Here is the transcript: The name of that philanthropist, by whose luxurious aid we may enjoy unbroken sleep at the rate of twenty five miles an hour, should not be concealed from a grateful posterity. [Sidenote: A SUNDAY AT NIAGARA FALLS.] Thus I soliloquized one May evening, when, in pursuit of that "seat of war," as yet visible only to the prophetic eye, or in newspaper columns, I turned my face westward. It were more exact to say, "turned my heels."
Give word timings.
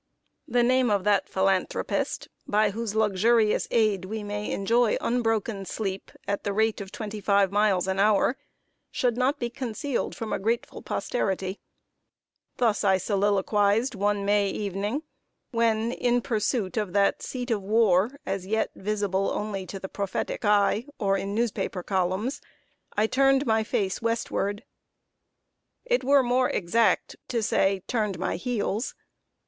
The 0.47 0.63
name 0.63 0.89
of 0.89 1.03
that 1.03 1.29
philanthropist, 1.29 2.27
by 2.47 2.71
whose 2.71 2.95
luxurious 2.95 3.67
aid 3.69 4.05
we 4.05 4.23
may 4.23 4.49
enjoy 4.51 4.97
unbroken 4.99 5.63
sleep 5.63 6.11
at 6.27 6.43
the 6.43 6.53
rate 6.53 6.81
of 6.81 6.91
twenty 6.91 7.21
five 7.21 7.51
miles 7.51 7.87
an 7.87 7.99
hour, 7.99 8.35
should 8.89 9.15
not 9.15 9.37
be 9.37 9.51
concealed 9.51 10.15
from 10.15 10.33
a 10.33 10.39
grateful 10.39 10.81
posterity. 10.81 11.59
[Sidenote: 12.57 12.71
A 12.71 12.73
SUNDAY 12.73 12.73
AT 12.73 12.73
NIAGARA 12.73 12.73
FALLS.] 12.73 12.81
Thus 12.81 12.83
I 12.83 12.97
soliloquized 13.37 13.93
one 13.93 14.25
May 14.25 14.49
evening, 14.49 15.03
when, 15.51 15.91
in 15.91 16.21
pursuit 16.23 16.77
of 16.77 16.93
that 16.93 17.21
"seat 17.21 17.51
of 17.51 17.61
war," 17.61 18.17
as 18.25 18.47
yet 18.47 18.71
visible 18.75 19.29
only 19.29 19.67
to 19.67 19.79
the 19.79 19.87
prophetic 19.87 20.43
eye, 20.43 20.87
or 20.97 21.15
in 21.15 21.35
newspaper 21.35 21.83
columns, 21.83 22.41
I 22.97 23.05
turned 23.05 23.45
my 23.45 23.63
face 23.63 24.01
westward. 24.01 24.63
It 25.85 26.03
were 26.03 26.23
more 26.23 26.49
exact 26.49 27.17
to 27.27 27.43
say, 27.43 27.83
"turned 27.85 28.17
my 28.17 28.37
heels." 28.37 28.95